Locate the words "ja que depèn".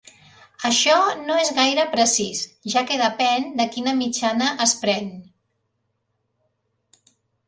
2.73-3.45